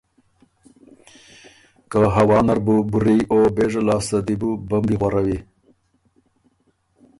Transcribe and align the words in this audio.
که 1.89 1.99
هوا 2.15 2.39
نر 2.47 2.59
بُو 2.65 2.75
بُري 2.91 3.17
او 3.31 3.39
بېژه 3.55 3.81
لاسته 3.87 4.17
دی 4.25 4.35
بو 4.41 4.49
بمبی 4.69 4.95
غؤرَوی 4.99 5.39